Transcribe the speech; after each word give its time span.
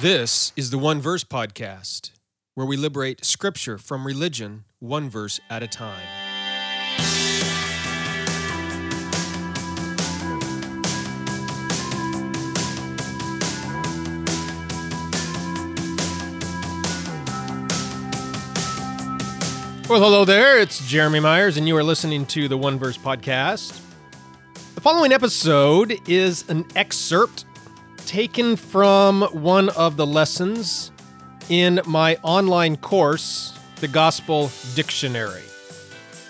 This 0.00 0.54
is 0.56 0.70
the 0.70 0.78
One 0.78 0.98
Verse 0.98 1.24
Podcast, 1.24 2.12
where 2.54 2.66
we 2.66 2.78
liberate 2.78 3.22
scripture 3.22 3.76
from 3.76 4.06
religion 4.06 4.64
one 4.78 5.10
verse 5.10 5.38
at 5.50 5.62
a 5.62 5.66
time. 5.66 6.00
Well, 19.86 20.00
hello 20.00 20.24
there. 20.24 20.58
It's 20.58 20.88
Jeremy 20.88 21.20
Myers, 21.20 21.58
and 21.58 21.68
you 21.68 21.76
are 21.76 21.84
listening 21.84 22.24
to 22.28 22.48
the 22.48 22.56
One 22.56 22.78
Verse 22.78 22.96
Podcast. 22.96 23.78
The 24.74 24.80
following 24.80 25.12
episode 25.12 25.98
is 26.08 26.48
an 26.48 26.64
excerpt 26.74 27.44
taken 28.10 28.56
from 28.56 29.22
one 29.30 29.68
of 29.68 29.96
the 29.96 30.04
lessons 30.04 30.90
in 31.48 31.80
my 31.86 32.16
online 32.24 32.76
course, 32.76 33.56
The 33.76 33.86
Gospel 33.86 34.50
Dictionary. 34.74 35.44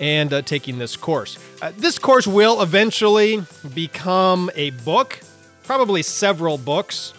and 0.00 0.32
uh, 0.32 0.42
taking 0.42 0.78
this 0.78 0.96
course. 0.96 1.38
Uh, 1.60 1.72
this 1.76 1.98
course 1.98 2.26
will 2.26 2.62
eventually 2.62 3.42
become 3.74 4.50
a 4.54 4.70
book 4.70 5.20
probably 5.70 6.02
several 6.02 6.58
books. 6.58 7.14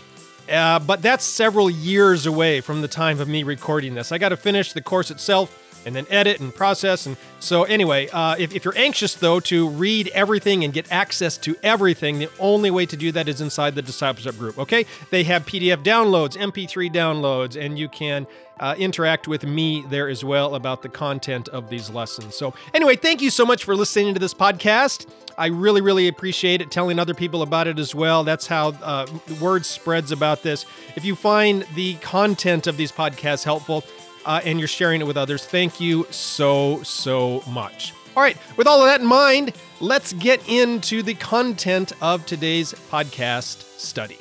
Uh, 0.52 0.78
but 0.80 1.02
that's 1.02 1.24
several 1.24 1.70
years 1.70 2.26
away 2.26 2.60
from 2.60 2.82
the 2.82 2.88
time 2.90 3.22
of 3.22 3.30
me 3.30 3.44
recording 3.44 3.94
this. 3.94 4.12
I 4.12 4.18
got 4.18 4.30
to 4.30 4.36
finish 4.36 4.74
the 4.74 4.82
course 4.82 5.10
itself 5.10 5.58
and 5.86 5.96
then 5.96 6.06
edit 6.10 6.40
and 6.40 6.54
process. 6.54 7.06
And 7.06 7.18
so, 7.40 7.64
anyway, 7.64 8.10
uh, 8.10 8.36
if, 8.38 8.56
if 8.56 8.66
you're 8.66 8.78
anxious 8.78 9.16
though 9.16 9.40
to 9.42 9.70
read 9.70 10.10
everything 10.10 10.64
and 10.64 10.74
get 10.74 10.92
access 10.92 11.38
to 11.40 11.56
everything, 11.64 12.20
the 12.20 12.30
only 12.40 12.72
way 12.72 12.86
to 12.86 12.98
do 12.98 13.12
that 13.12 13.28
is 13.28 13.42
inside 13.42 13.76
the 13.76 13.82
discipleship 13.82 14.38
group. 14.38 14.58
Okay, 14.58 14.86
they 15.10 15.24
have 15.24 15.46
PDF 15.46 15.84
downloads, 15.84 16.38
MP3 16.38 16.92
downloads, 16.92 17.60
and 17.60 17.78
you 17.78 17.90
can 17.90 18.28
uh, 18.60 18.76
interact 18.78 19.28
with 19.28 19.44
me 19.44 19.84
there 19.90 20.08
as 20.08 20.24
well 20.24 20.54
about 20.56 20.84
the 20.84 20.90
content 20.90 21.50
of 21.50 21.70
these 21.70 21.90
lessons. 21.90 22.36
So, 22.36 22.54
anyway, 22.74 22.96
thank 22.96 23.22
you 23.22 23.32
so 23.32 23.46
much 23.46 23.64
for 23.64 23.76
listening 23.76 24.14
to 24.14 24.20
this 24.20 24.34
podcast. 24.34 25.08
I 25.38 25.48
really, 25.48 25.82
really 25.82 26.08
appreciate 26.08 26.62
it. 26.62 26.70
Telling 26.70 27.00
other 27.00 27.16
people 27.16 27.42
about 27.42 27.68
it 27.68 27.80
as 27.80 27.96
well. 27.96 28.24
That's 28.24 28.46
how 28.46 28.70
uh, 28.84 29.08
word 29.40 29.66
spreads 29.66 30.12
about 30.12 30.44
this. 30.44 30.66
If 30.96 31.04
you 31.04 31.16
find 31.16 31.66
the 31.74 31.96
content 31.96 32.68
of 32.68 32.78
these 32.78 32.92
podcasts 32.92 33.44
helpful 33.44 33.84
uh, 34.26 34.42
and 34.44 34.60
you're 34.60 34.68
sharing 34.68 35.02
it 35.02 35.08
with 35.08 35.18
others, 35.18 35.46
thank 35.46 35.80
you 35.80 36.06
so, 36.12 36.82
so 36.84 37.44
much. 37.48 37.94
All 38.16 38.24
right, 38.24 38.38
with 38.58 38.68
all 38.68 38.82
of 38.82 38.88
that 38.88 39.02
in 39.02 39.08
mind, 39.08 39.54
let's 39.80 40.14
get 40.14 40.48
into 40.50 41.02
the 41.02 41.14
content 41.14 41.94
of 42.02 42.26
today's 42.26 42.74
podcast 42.92 43.64
study. 43.80 44.18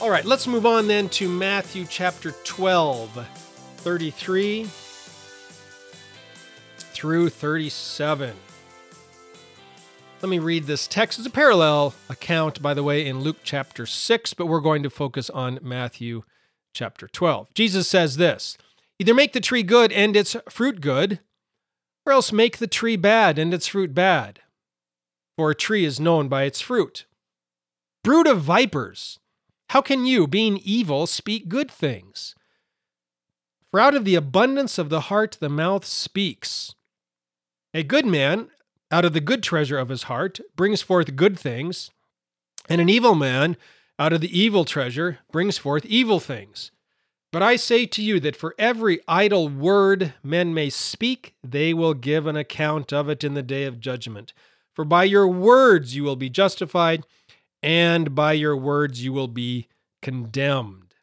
All 0.00 0.10
right, 0.10 0.24
let's 0.24 0.46
move 0.46 0.64
on 0.64 0.86
then 0.86 1.08
to 1.10 1.28
Matthew 1.28 1.84
chapter 1.84 2.30
12, 2.44 3.26
33 3.78 4.64
through 6.78 7.28
37. 7.28 8.34
Let 10.20 10.30
me 10.30 10.40
read 10.40 10.64
this 10.64 10.88
text. 10.88 11.20
It's 11.20 11.28
a 11.28 11.30
parallel 11.30 11.94
account, 12.08 12.60
by 12.60 12.74
the 12.74 12.82
way, 12.82 13.06
in 13.06 13.20
Luke 13.20 13.36
chapter 13.44 13.86
6, 13.86 14.34
but 14.34 14.46
we're 14.46 14.58
going 14.58 14.82
to 14.82 14.90
focus 14.90 15.30
on 15.30 15.60
Matthew 15.62 16.24
chapter 16.74 17.06
12. 17.06 17.54
Jesus 17.54 17.86
says 17.86 18.16
this 18.16 18.58
Either 18.98 19.14
make 19.14 19.32
the 19.32 19.40
tree 19.40 19.62
good 19.62 19.92
and 19.92 20.16
its 20.16 20.34
fruit 20.48 20.80
good, 20.80 21.20
or 22.04 22.12
else 22.12 22.32
make 22.32 22.58
the 22.58 22.66
tree 22.66 22.96
bad 22.96 23.38
and 23.38 23.54
its 23.54 23.68
fruit 23.68 23.94
bad. 23.94 24.40
For 25.36 25.52
a 25.52 25.54
tree 25.54 25.84
is 25.84 26.00
known 26.00 26.26
by 26.26 26.42
its 26.42 26.60
fruit. 26.60 27.06
Brood 28.02 28.26
of 28.26 28.40
vipers! 28.40 29.20
How 29.70 29.80
can 29.80 30.04
you, 30.04 30.26
being 30.26 30.58
evil, 30.64 31.06
speak 31.06 31.48
good 31.48 31.70
things? 31.70 32.34
For 33.70 33.78
out 33.78 33.94
of 33.94 34.04
the 34.04 34.16
abundance 34.16 34.78
of 34.78 34.88
the 34.88 35.02
heart 35.02 35.36
the 35.38 35.48
mouth 35.48 35.84
speaks. 35.84 36.74
A 37.72 37.84
good 37.84 38.06
man, 38.06 38.48
out 38.90 39.04
of 39.04 39.12
the 39.12 39.20
good 39.20 39.42
treasure 39.42 39.78
of 39.78 39.88
his 39.88 40.04
heart, 40.04 40.40
brings 40.56 40.82
forth 40.82 41.16
good 41.16 41.38
things, 41.38 41.90
and 42.68 42.80
an 42.80 42.88
evil 42.88 43.14
man, 43.14 43.56
out 43.98 44.12
of 44.12 44.20
the 44.20 44.38
evil 44.38 44.64
treasure, 44.64 45.18
brings 45.30 45.58
forth 45.58 45.84
evil 45.86 46.20
things. 46.20 46.70
But 47.30 47.42
I 47.42 47.56
say 47.56 47.84
to 47.86 48.02
you 48.02 48.20
that 48.20 48.36
for 48.36 48.54
every 48.58 49.00
idle 49.06 49.48
word 49.48 50.14
men 50.22 50.54
may 50.54 50.70
speak, 50.70 51.34
they 51.44 51.74
will 51.74 51.94
give 51.94 52.26
an 52.26 52.36
account 52.36 52.92
of 52.92 53.08
it 53.08 53.22
in 53.22 53.34
the 53.34 53.42
day 53.42 53.64
of 53.64 53.80
judgment. 53.80 54.32
For 54.74 54.84
by 54.84 55.04
your 55.04 55.28
words 55.28 55.94
you 55.94 56.04
will 56.04 56.16
be 56.16 56.30
justified 56.30 57.04
and 57.62 58.14
by 58.14 58.32
your 58.32 58.56
words 58.56 59.04
you 59.04 59.12
will 59.12 59.28
be 59.28 59.68
condemned. 60.00 60.94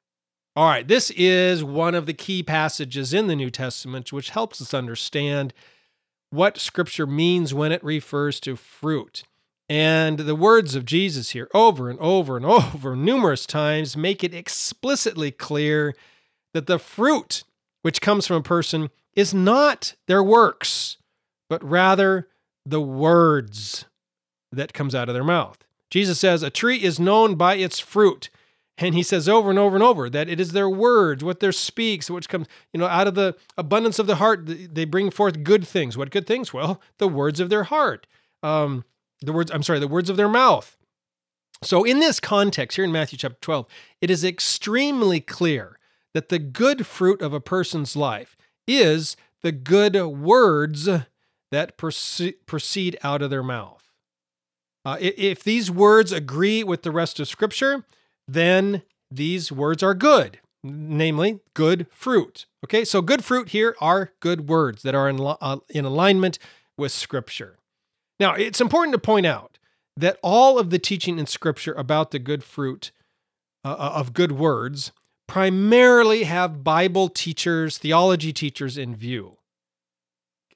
All 0.55 0.67
right, 0.67 0.87
this 0.87 1.11
is 1.11 1.63
one 1.63 1.93
of 1.93 2.05
the 2.05 2.13
key 2.13 2.41
passages 2.41 3.13
in 3.13 3.27
the 3.27 3.35
New 3.35 3.51
Testament 3.51 4.13
which 4.13 4.29
helps 4.29 4.61
us 4.61 4.73
understand 4.73 5.53
what 6.29 6.57
Scripture 6.57 7.07
means 7.07 7.53
when 7.53 7.71
it 7.71 7.83
refers 7.83 8.39
to 8.41 8.55
fruit. 8.55 9.23
And 9.67 10.19
the 10.19 10.35
words 10.35 10.75
of 10.75 10.85
Jesus 10.85 11.31
here, 11.31 11.49
over 11.53 11.89
and 11.89 11.99
over 11.99 12.37
and 12.37 12.45
over, 12.45 12.95
numerous 12.95 13.45
times, 13.45 13.97
make 13.97 14.23
it 14.23 14.33
explicitly 14.33 15.31
clear 15.31 15.95
that 16.53 16.67
the 16.67 16.79
fruit 16.79 17.43
which 17.81 18.01
comes 18.01 18.27
from 18.27 18.37
a 18.37 18.43
person 18.43 18.89
is 19.15 19.33
not 19.33 19.95
their 20.07 20.23
works, 20.23 20.97
but 21.49 21.63
rather 21.63 22.27
the 22.65 22.81
words 22.81 23.85
that 24.51 24.73
comes 24.73 24.95
out 24.95 25.09
of 25.09 25.13
their 25.13 25.23
mouth. 25.23 25.57
Jesus 25.89 26.19
says, 26.19 26.43
A 26.43 26.49
tree 26.49 26.77
is 26.77 26.99
known 26.99 27.35
by 27.35 27.55
its 27.55 27.79
fruit. 27.79 28.29
And 28.77 28.93
he 28.93 29.03
says 29.03 29.29
over 29.29 29.49
and 29.49 29.57
over 29.57 29.75
and 29.75 29.83
over 29.83 30.09
that 30.09 30.29
it 30.29 30.39
is 30.39 30.51
their 30.51 30.69
words, 30.69 31.23
what 31.23 31.39
their 31.39 31.53
speaks, 31.53 32.09
which 32.09 32.27
comes, 32.27 32.47
you 32.73 32.79
know, 32.79 32.87
out 32.87 33.07
of 33.07 33.15
the 33.15 33.35
abundance 33.57 33.99
of 33.99 34.07
the 34.07 34.17
heart, 34.17 34.41
they 34.45 34.83
bring 34.83 35.11
forth 35.11 35.43
good 35.43 35.65
things. 35.65 35.97
What 35.97 36.11
good 36.11 36.27
things? 36.27 36.53
Well, 36.53 36.81
the 36.97 37.07
words 37.07 37.39
of 37.39 37.49
their 37.49 37.63
heart. 37.63 38.05
Um, 38.43 38.83
the 39.21 39.31
words, 39.31 39.49
I'm 39.51 39.63
sorry, 39.63 39.79
the 39.79 39.87
words 39.87 40.09
of 40.09 40.17
their 40.17 40.27
mouth. 40.27 40.77
So, 41.63 41.83
in 41.83 41.99
this 41.99 42.19
context, 42.19 42.75
here 42.75 42.83
in 42.83 42.91
Matthew 42.91 43.17
chapter 43.17 43.37
12, 43.39 43.65
it 44.01 44.11
is 44.11 44.25
extremely 44.25 45.21
clear 45.21 45.79
that 46.13 46.29
the 46.29 46.39
good 46.39 46.85
fruit 46.85 47.21
of 47.21 47.33
a 47.33 47.39
person's 47.39 47.95
life 47.95 48.35
is 48.67 49.15
the 49.41 49.51
good 49.51 49.95
words 49.95 50.89
that 51.51 51.77
proceed 51.77 52.97
out 53.03 53.21
of 53.21 53.29
their 53.29 53.43
mouth. 53.43 53.91
Uh, 54.83 54.97
if 54.99 55.43
these 55.43 55.71
words 55.71 56.11
agree 56.11 56.63
with 56.63 56.83
the 56.83 56.91
rest 56.91 57.19
of 57.19 57.27
Scripture, 57.27 57.85
then 58.27 58.83
these 59.11 59.51
words 59.51 59.83
are 59.83 59.93
good, 59.93 60.39
namely 60.63 61.39
good 61.53 61.87
fruit. 61.91 62.45
Okay, 62.63 62.83
so 62.83 63.01
good 63.01 63.23
fruit 63.23 63.49
here 63.49 63.75
are 63.79 64.11
good 64.19 64.49
words 64.49 64.81
that 64.83 64.95
are 64.95 65.09
in, 65.09 65.19
uh, 65.21 65.57
in 65.69 65.85
alignment 65.85 66.39
with 66.77 66.91
Scripture. 66.91 67.57
Now, 68.19 68.33
it's 68.33 68.61
important 68.61 68.93
to 68.93 68.99
point 68.99 69.25
out 69.25 69.57
that 69.97 70.17
all 70.21 70.57
of 70.57 70.69
the 70.69 70.79
teaching 70.79 71.19
in 71.19 71.25
Scripture 71.25 71.73
about 71.73 72.11
the 72.11 72.19
good 72.19 72.43
fruit 72.43 72.91
uh, 73.63 73.69
uh 73.69 73.91
of 73.95 74.13
good 74.13 74.33
words 74.33 74.91
primarily 75.27 76.23
have 76.23 76.63
Bible 76.63 77.09
teachers, 77.09 77.77
theology 77.77 78.31
teachers 78.31 78.77
in 78.77 78.95
view. 78.95 79.37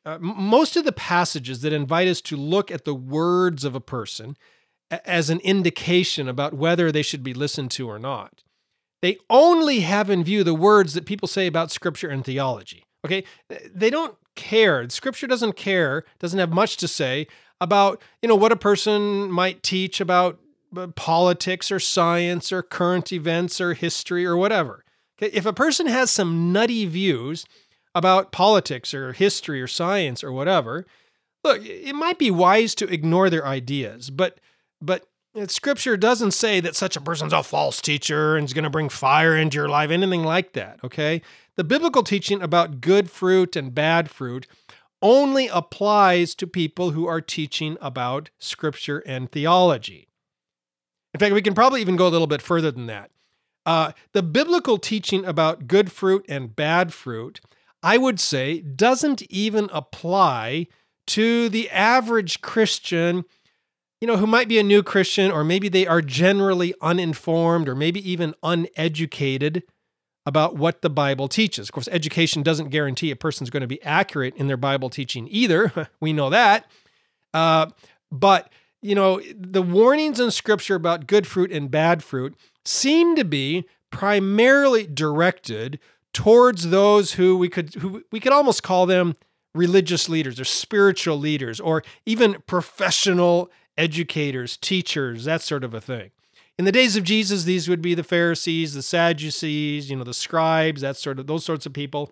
Uh, 0.06 0.18
most 0.20 0.76
of 0.76 0.86
the 0.86 0.92
passages 0.92 1.62
that 1.62 1.74
invite 1.74 2.08
us 2.08 2.22
to 2.22 2.38
look 2.38 2.72
at 2.72 2.86
the 2.86 2.96
words 2.96 3.64
of 3.64 3.76
a 3.76 3.82
person 3.82 4.38
as 4.92 5.30
an 5.30 5.40
indication 5.42 6.28
about 6.28 6.54
whether 6.54 6.92
they 6.92 7.02
should 7.02 7.24
be 7.24 7.34
listened 7.34 7.72
to 7.72 7.88
or 7.88 8.00
not. 8.00 8.44
They 9.02 9.18
only 9.30 9.82
have 9.82 10.10
in 10.10 10.24
view 10.24 10.44
the 10.44 10.54
words 10.54 10.94
that 10.94 11.06
people 11.06 11.28
say 11.28 11.48
about 11.48 11.72
scripture 11.72 12.10
and 12.10 12.26
theology. 12.26 12.84
Okay? 13.06 13.24
They 13.74 13.90
don't 13.90 14.18
care. 14.36 14.90
Scripture 14.90 15.28
doesn't 15.28 15.56
care, 15.56 16.04
doesn't 16.20 16.40
have 16.40 16.52
much 16.52 16.78
to 16.78 16.88
say 16.88 17.28
about, 17.62 18.02
you 18.22 18.28
know, 18.28 18.36
what 18.36 18.52
a 18.52 18.58
person 18.58 19.32
might 19.32 19.64
teach 19.64 20.02
about 20.02 20.40
uh, 20.76 20.88
politics 20.88 21.72
or 21.72 21.80
science 21.80 22.52
or 22.52 22.62
current 22.62 23.12
events 23.12 23.62
or 23.62 23.74
history 23.74 24.26
or 24.26 24.36
whatever. 24.36 24.84
Okay? 25.18 25.34
If 25.36 25.46
a 25.46 25.54
person 25.54 25.88
has 25.88 26.12
some 26.12 26.52
nutty 26.52 26.86
views 26.86 27.46
about 27.96 28.32
politics 28.32 28.94
or 28.94 29.14
history 29.14 29.62
or 29.62 29.68
science 29.68 30.24
or 30.24 30.32
whatever, 30.32 30.86
look, 31.44 31.66
it 31.66 31.96
might 31.96 32.20
be 32.20 32.32
wise 32.32 32.76
to 32.76 32.88
ignore 32.88 33.30
their 33.30 33.46
ideas, 33.46 34.10
but 34.10 34.40
but 34.82 35.06
scripture 35.48 35.96
doesn't 35.96 36.32
say 36.32 36.60
that 36.60 36.76
such 36.76 36.96
a 36.96 37.02
person's 37.02 37.34
a 37.34 37.44
false 37.44 37.82
teacher 37.82 38.36
and 38.36 38.46
is 38.46 38.54
going 38.54 38.64
to 38.64 38.70
bring 38.70 38.90
fire 38.90 39.36
into 39.36 39.58
your 39.58 39.70
life, 39.70 39.92
anything 39.92 40.24
like 40.24 40.54
that, 40.54 40.80
okay? 40.84 41.22
The 41.56 41.64
biblical 41.64 42.04
teaching 42.04 42.42
about 42.42 42.82
good 42.82 43.10
fruit 43.10 43.56
and 43.56 43.74
bad 43.74 44.10
fruit 44.10 44.48
only 45.02 45.48
applies 45.48 46.36
to 46.36 46.48
people 46.48 46.92
who 46.92 47.08
are 47.08 47.22
teaching 47.22 47.78
about 47.80 48.30
scripture 48.40 49.00
and 49.06 49.32
theology. 49.32 50.08
In 51.14 51.20
fact, 51.20 51.34
we 51.34 51.42
can 51.42 51.56
probably 51.56 51.82
even 51.82 51.96
go 51.96 52.08
a 52.08 52.10
little 52.10 52.28
bit 52.28 52.42
further 52.42 52.72
than 52.72 52.88
that. 52.88 53.12
Uh, 53.66 53.92
the 54.14 54.24
biblical 54.24 54.78
teaching 54.78 55.26
about 55.26 55.68
good 55.68 55.92
fruit 55.92 56.26
and 56.28 56.56
bad 56.56 56.94
fruit, 56.94 57.40
I 57.84 57.98
would 57.98 58.20
say, 58.20 58.62
doesn't 58.62 59.22
even 59.30 59.70
apply 59.72 60.68
to 61.08 61.50
the 61.50 61.70
average 61.70 62.42
Christian 62.42 63.26
you 64.02 64.08
know, 64.08 64.18
who 64.18 64.28
might 64.28 64.48
be 64.48 64.60
a 64.60 64.64
new 64.64 64.82
Christian, 64.82 65.32
or 65.32 65.44
maybe 65.44 65.70
they 65.70 65.86
are 65.86 66.02
generally 66.02 66.74
uninformed, 66.82 67.68
or 67.68 67.76
maybe 67.76 68.10
even 68.10 68.34
uneducated 68.44 69.64
about 70.26 70.56
what 70.56 70.82
the 70.82 70.90
Bible 70.90 71.28
teaches. 71.28 71.70
Of 71.70 71.74
course, 71.74 71.90
education 71.92 72.44
doesn't 72.44 72.70
guarantee 72.70 73.12
a 73.12 73.16
person's 73.16 73.50
going 73.50 73.62
to 73.62 73.68
be 73.68 73.82
accurate 73.84 74.36
in 74.36 74.48
their 74.48 74.58
Bible 74.58 74.90
teaching 74.90 75.28
either. 75.30 75.90
we 76.00 76.14
know 76.14 76.30
that. 76.30 76.70
Uh, 77.34 77.68
but, 78.12 78.52
you 78.82 78.96
know, 78.96 79.22
the 79.36 79.62
warnings 79.62 80.20
in 80.20 80.32
Scripture 80.32 80.76
about 80.76 81.08
good 81.08 81.28
fruit 81.28 81.52
and 81.52 81.70
bad 81.70 82.04
fruit 82.04 82.36
seem 82.64 83.16
to 83.16 83.26
be 83.26 83.66
primarily 83.92 84.86
directed 84.86 85.80
towards 86.14 86.70
those 86.70 87.14
who 87.14 87.38
we 87.38 87.50
could 87.50 87.74
who 87.76 88.04
we 88.12 88.20
could 88.20 88.32
almost 88.32 88.64
call 88.64 88.86
them 88.86 89.16
religious 89.56 90.10
leaders 90.10 90.40
or 90.40 90.46
spiritual 90.46 91.18
leaders 91.18 91.60
or 91.60 91.84
even 92.06 92.36
professional 92.46 93.52
educators, 93.80 94.58
teachers, 94.58 95.24
that 95.24 95.42
sort 95.42 95.64
of 95.64 95.74
a 95.74 95.82
thing. 95.82 96.12
In 96.60 96.66
the 96.66 96.72
days 96.72 96.98
of 96.98 97.06
Jesus, 97.06 97.46
these 97.46 97.70
would 97.70 97.82
be 97.82 97.96
the 97.96 98.04
Pharisees, 98.04 98.74
the 98.74 98.82
Sadducees, 98.82 99.90
you 99.90 99.96
know, 99.96 100.04
the 100.04 100.14
scribes, 100.14 100.82
that 100.82 100.98
sort 100.98 101.18
of 101.18 101.26
those 101.26 101.46
sorts 101.46 101.66
of 101.66 101.72
people. 101.72 102.12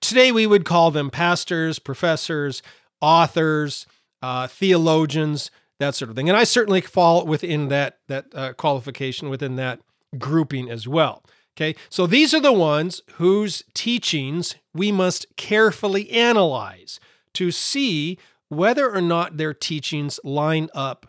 Today 0.00 0.30
we 0.30 0.46
would 0.46 0.64
call 0.64 0.92
them 0.92 1.10
pastors, 1.10 1.80
professors, 1.80 2.62
authors, 3.00 3.86
uh, 4.22 4.46
theologians, 4.46 5.50
that 5.80 5.96
sort 5.96 6.10
of 6.10 6.16
thing. 6.16 6.28
And 6.28 6.38
I 6.38 6.44
certainly 6.44 6.80
fall 6.80 7.26
within 7.26 7.68
that 7.68 7.98
that 8.06 8.26
uh, 8.32 8.52
qualification, 8.52 9.28
within 9.28 9.56
that 9.56 9.80
grouping 10.16 10.70
as 10.70 10.86
well. 10.86 11.24
Okay, 11.56 11.74
so 11.88 12.06
these 12.06 12.32
are 12.34 12.40
the 12.40 12.52
ones 12.52 13.02
whose 13.14 13.64
teachings 13.74 14.54
we 14.72 14.92
must 14.92 15.26
carefully 15.36 16.10
analyze 16.10 17.00
to 17.34 17.50
see 17.50 18.18
whether 18.48 18.92
or 18.92 19.00
not 19.00 19.36
their 19.36 19.54
teachings 19.54 20.20
line 20.24 20.68
up 20.74 21.06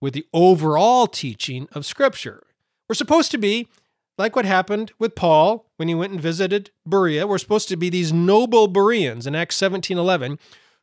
with 0.00 0.14
the 0.14 0.26
overall 0.32 1.06
teaching 1.06 1.68
of 1.72 1.86
Scripture. 1.86 2.42
We're 2.88 2.94
supposed 2.94 3.30
to 3.32 3.38
be 3.38 3.68
like 4.16 4.34
what 4.34 4.44
happened 4.44 4.92
with 4.98 5.14
Paul 5.14 5.70
when 5.76 5.88
he 5.88 5.94
went 5.94 6.12
and 6.12 6.20
visited 6.20 6.70
Berea. 6.86 7.26
We're 7.26 7.38
supposed 7.38 7.68
to 7.68 7.76
be 7.76 7.90
these 7.90 8.12
noble 8.12 8.66
Bereans 8.66 9.26
in 9.26 9.34
Acts 9.34 9.56
17:11 9.56 10.38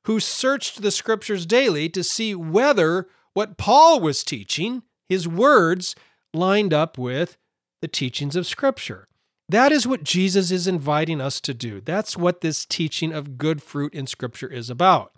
who 0.06 0.20
searched 0.20 0.82
the 0.82 0.92
scriptures 0.92 1.46
daily 1.46 1.90
to 1.90 2.04
see 2.04 2.36
whether 2.36 3.08
what 3.34 3.58
Paul 3.58 4.00
was 4.00 4.24
teaching, 4.24 4.84
his 5.10 5.28
words, 5.28 5.96
lined 6.34 6.74
up 6.74 6.98
with 6.98 7.38
the 7.82 7.88
teachings 7.88 8.36
of 8.36 8.48
Scripture. 8.48 9.08
That 9.50 9.72
is 9.72 9.86
what 9.86 10.04
Jesus 10.04 10.52
is 10.52 10.68
inviting 10.68 11.22
us 11.22 11.42
to 11.42 11.54
do. 11.54 11.82
That's 11.82 12.18
what 12.18 12.42
this 12.42 12.66
teaching 12.66 13.14
of 13.14 13.38
good 13.38 13.62
fruit 13.62 13.94
in 13.94 14.08
Scripture 14.08 14.48
is 14.48 14.70
about. 14.70 15.12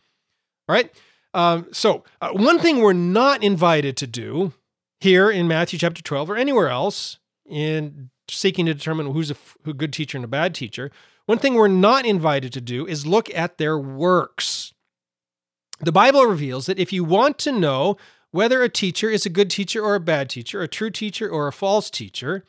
All 0.67 0.73
right. 0.73 0.91
Um, 1.33 1.67
so, 1.71 2.03
uh, 2.21 2.31
one 2.31 2.59
thing 2.59 2.79
we're 2.79 2.93
not 2.93 3.43
invited 3.43 3.95
to 3.97 4.07
do 4.07 4.53
here 4.99 5.29
in 5.29 5.47
Matthew 5.47 5.79
chapter 5.79 6.01
12 6.01 6.31
or 6.31 6.35
anywhere 6.35 6.69
else 6.69 7.19
in 7.45 8.09
seeking 8.29 8.65
to 8.65 8.73
determine 8.73 9.11
who's 9.11 9.31
a, 9.31 9.73
good 9.73 9.93
teacher 9.93 10.17
and 10.17 10.25
a 10.25 10.29
bad 10.29 10.53
teacher, 10.55 10.91
one 11.25 11.37
thing 11.37 11.53
we're 11.53 11.67
not 11.67 12.05
invited 12.05 12.53
to 12.53 12.61
do 12.61 12.85
is 12.87 13.05
look 13.05 13.33
at 13.33 13.57
their 13.57 13.77
works. 13.77 14.73
The 15.79 15.91
Bible 15.91 16.25
reveals 16.25 16.65
that 16.65 16.79
if 16.79 16.91
you 16.91 17.03
want 17.03 17.37
to 17.39 17.51
know 17.51 17.97
whether 18.31 18.63
a 18.63 18.69
teacher 18.69 19.09
is 19.09 19.25
a 19.25 19.29
good 19.29 19.49
teacher 19.49 19.83
or 19.83 19.95
a 19.95 19.99
bad 19.99 20.29
teacher, 20.29 20.61
a 20.61 20.67
true 20.67 20.89
teacher 20.89 21.29
or 21.29 21.47
a 21.47 21.53
false 21.53 21.89
teacher, 21.89 22.43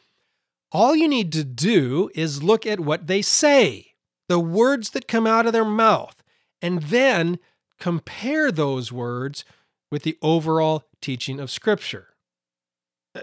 all 0.72 0.96
you 0.96 1.08
need 1.08 1.32
to 1.32 1.44
do 1.44 2.10
is 2.14 2.42
look 2.42 2.66
at 2.66 2.80
what 2.80 3.06
they 3.06 3.22
say, 3.22 3.94
the 4.28 4.40
words 4.40 4.90
that 4.90 5.08
come 5.08 5.26
out 5.26 5.46
of 5.46 5.52
their 5.52 5.64
mouth, 5.64 6.22
and 6.60 6.82
then 6.84 7.38
compare 7.78 8.50
those 8.50 8.92
words 8.92 9.44
with 9.90 10.02
the 10.02 10.19
overall 10.22 10.84
teaching 11.00 11.40
of 11.40 11.50
Scripture. 11.50 12.08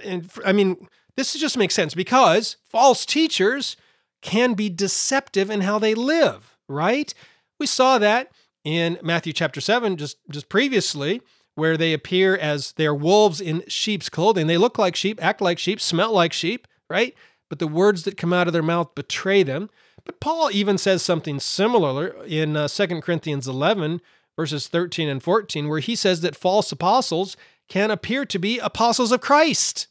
And 0.03 0.29
I 0.45 0.51
mean, 0.51 0.87
this 1.15 1.33
just 1.33 1.57
makes 1.57 1.73
sense 1.73 1.93
because 1.93 2.57
false 2.65 3.05
teachers 3.05 3.77
can 4.21 4.53
be 4.53 4.69
deceptive 4.69 5.49
in 5.49 5.61
how 5.61 5.79
they 5.79 5.93
live, 5.93 6.57
right? 6.67 7.13
We 7.59 7.67
saw 7.67 7.97
that 7.99 8.31
in 8.63 8.97
Matthew 9.01 9.31
chapter 9.33 9.61
7 9.61 9.97
just 9.97 10.17
just 10.29 10.49
previously 10.49 11.21
where 11.53 11.77
they 11.77 11.93
appear 11.93 12.35
as 12.35 12.73
they're 12.73 12.93
wolves 12.93 13.39
in 13.39 13.63
sheep's 13.67 14.09
clothing. 14.09 14.47
They 14.47 14.57
look 14.57 14.77
like 14.77 14.95
sheep, 14.95 15.23
act 15.23 15.39
like 15.39 15.57
sheep, 15.57 15.79
smell 15.79 16.11
like 16.11 16.33
sheep, 16.33 16.67
right? 16.89 17.15
But 17.49 17.59
the 17.59 17.67
words 17.67 18.03
that 18.03 18.17
come 18.17 18.33
out 18.33 18.47
of 18.47 18.53
their 18.53 18.63
mouth 18.63 18.93
betray 18.93 19.43
them. 19.43 19.69
But 20.03 20.19
Paul 20.19 20.49
even 20.51 20.77
says 20.77 21.01
something 21.01 21.39
similar 21.39 22.07
in 22.25 22.57
uh, 22.57 22.67
2 22.67 23.01
Corinthians 23.01 23.47
11 23.47 24.01
verses 24.35 24.67
13 24.67 25.07
and 25.07 25.23
14, 25.23 25.67
where 25.67 25.79
he 25.79 25.95
says 25.95 26.21
that 26.21 26.35
false 26.35 26.71
apostles 26.71 27.37
can 27.69 27.91
appear 27.91 28.25
to 28.25 28.39
be 28.39 28.59
apostles 28.59 29.11
of 29.11 29.21
Christ. 29.21 29.87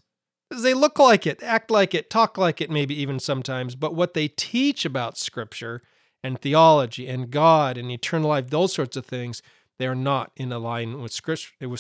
They 0.50 0.74
look 0.74 0.98
like 0.98 1.26
it, 1.26 1.42
act 1.42 1.70
like 1.70 1.94
it, 1.94 2.10
talk 2.10 2.38
like 2.38 2.60
it, 2.60 2.70
maybe 2.70 2.94
even 3.00 3.18
sometimes, 3.18 3.74
but 3.74 3.94
what 3.94 4.14
they 4.14 4.28
teach 4.28 4.84
about 4.84 5.18
Scripture 5.18 5.82
and 6.22 6.40
theology 6.40 7.08
and 7.08 7.30
God 7.30 7.76
and 7.76 7.90
eternal 7.90 8.28
life, 8.28 8.50
those 8.50 8.72
sorts 8.72 8.96
of 8.96 9.06
things, 9.06 9.42
they 9.78 9.86
are 9.86 9.94
not 9.94 10.30
in 10.36 10.52
alignment 10.52 11.00
with 11.02 11.12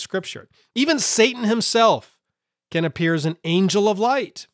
Scripture. 0.00 0.48
Even 0.74 0.98
Satan 0.98 1.44
himself 1.44 2.18
can 2.70 2.84
appear 2.84 3.14
as 3.14 3.24
an 3.24 3.36
angel 3.44 3.88
of 3.88 3.98
light 4.00 4.48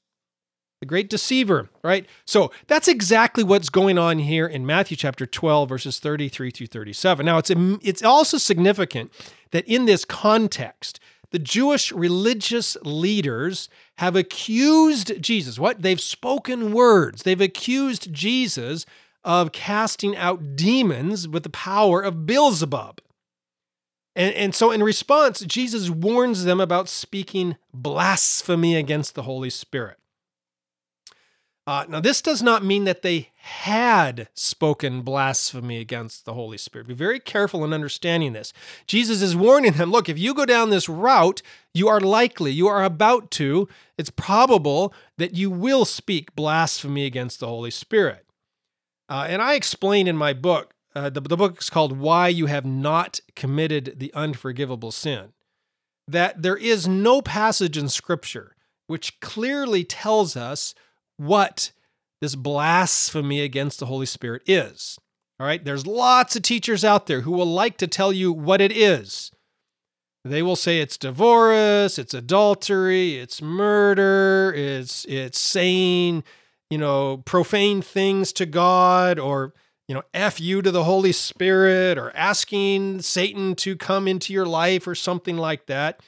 the 0.81 0.87
great 0.87 1.11
deceiver, 1.11 1.69
right? 1.85 2.07
So 2.25 2.51
that's 2.67 2.89
exactly 2.89 3.45
what's 3.45 3.69
going 3.69 3.99
on 3.99 4.19
here 4.19 4.47
in 4.47 4.65
Matthew 4.65 4.97
chapter 4.97 5.27
12, 5.27 5.69
verses 5.69 5.99
33 5.99 6.51
through 6.51 6.67
37. 6.67 7.25
Now, 7.25 7.39
it's, 7.39 7.51
it's 7.55 8.03
also 8.03 8.39
significant 8.39 9.13
that 9.53 9.69
in 9.69 9.85
this 9.85 10.07
context, 10.07 10.99
the 11.33 11.39
Jewish 11.39 11.93
religious 11.93 12.77
leaders 12.83 13.69
have 13.99 14.17
accused 14.17 15.23
Jesus. 15.23 15.59
What? 15.59 15.83
They've 15.83 16.01
spoken 16.01 16.73
words. 16.73 17.23
They've 17.23 17.41
accused 17.41 18.13
Jesus 18.13 18.87
of 19.23 19.53
casting 19.53 20.17
out 20.17 20.57
demons 20.57 21.29
with 21.29 21.43
the 21.43 21.51
power 21.51 22.01
of 22.01 22.27
Beelzebub. 22.27 23.01
And, 24.17 24.35
and 24.35 24.55
so, 24.55 24.73
in 24.73 24.83
response, 24.83 25.41
Jesus 25.41 25.89
warns 25.89 26.45
them 26.45 26.59
about 26.59 26.89
speaking 26.89 27.57
blasphemy 27.73 28.75
against 28.75 29.15
the 29.15 29.23
Holy 29.23 29.51
Spirit. 29.51 30.00
Uh, 31.71 31.85
now, 31.89 32.01
this 32.01 32.21
does 32.21 32.43
not 32.43 32.65
mean 32.65 32.83
that 32.83 33.03
they 33.03 33.29
had 33.37 34.27
spoken 34.35 35.03
blasphemy 35.03 35.79
against 35.79 36.25
the 36.25 36.35
Holy 36.35 36.59
Spirit. 36.59 36.89
Be 36.89 36.95
very 36.95 37.21
careful 37.21 37.65
in 37.65 37.73
understanding 37.73 38.33
this. 38.33 38.53
Jesus 38.89 39.23
is 39.23 39.37
warning 39.37 39.75
them 39.75 39.93
look, 39.93 40.09
if 40.09 40.19
you 40.19 40.35
go 40.35 40.45
down 40.45 40.71
this 40.71 40.89
route, 40.89 41.43
you 41.73 41.87
are 41.87 42.01
likely, 42.01 42.51
you 42.51 42.67
are 42.67 42.83
about 42.83 43.31
to, 43.31 43.69
it's 43.97 44.11
probable 44.11 44.93
that 45.17 45.37
you 45.37 45.49
will 45.49 45.85
speak 45.85 46.35
blasphemy 46.35 47.07
against 47.07 47.39
the 47.39 47.47
Holy 47.47 47.71
Spirit. 47.71 48.27
Uh, 49.09 49.27
and 49.29 49.41
I 49.41 49.55
explain 49.55 50.09
in 50.09 50.17
my 50.17 50.33
book, 50.33 50.75
uh, 50.97 51.09
the, 51.09 51.21
the 51.21 51.37
book 51.37 51.61
is 51.61 51.71
called 51.71 51.97
Why 51.97 52.27
You 52.27 52.47
Have 52.47 52.67
Not 52.67 53.21
Committed 53.37 54.01
the 54.01 54.13
Unforgivable 54.13 54.91
Sin, 54.91 55.35
that 56.09 56.43
there 56.43 56.57
is 56.57 56.89
no 56.89 57.23
passage 57.23 57.79
in 57.79 57.89
Scripture 57.89 58.57
which 58.89 59.21
clearly 59.21 59.85
tells 59.85 60.37
us 60.37 60.75
what 61.21 61.73
this 62.23 62.35
blasphemy 62.35 63.43
against 63.43 63.79
the 63.79 63.87
Holy 63.87 64.07
Spirit 64.07 64.43
is. 64.47 64.99
All 65.39 65.47
right, 65.47 65.63
there's 65.63 65.87
lots 65.87 66.35
of 66.35 66.43
teachers 66.43 66.85
out 66.85 67.07
there 67.07 67.23
who 67.23 67.33
will 67.33 67.47
like 67.47 67.77
to 67.79 67.87
tell 67.87 68.13
you 68.13 68.33
what 68.33 68.61
it 68.61 68.73
is. 68.73 69.31
They 70.25 70.43
will 70.43 70.57
say 70.57 70.81
it's 70.81 70.97
divorce, 70.97 71.99
it's 71.99 72.15
adultery, 72.15 73.17
it's 73.17 73.41
murder, 73.41 74.53
it's 74.55 75.05
it's 75.07 75.39
saying, 75.39 76.25
you 76.69 76.79
know, 76.79 77.19
profane 77.19 77.81
things 77.81 78.33
to 78.35 78.47
God 78.47 79.19
or 79.19 79.55
you 79.89 79.95
know, 79.95 80.03
F 80.15 80.41
you 80.41 80.63
to 80.63 80.71
the 80.71 80.85
Holy 80.85 81.13
Spirit 81.13 81.99
or 81.99 82.15
asking 82.17 83.03
Satan 83.03 83.55
to 83.57 83.77
come 83.77 84.07
into 84.07 84.33
your 84.33 84.47
life 84.47 84.87
or 84.87 84.95
something 84.95 85.37
like 85.37 85.67
that. 85.67 86.01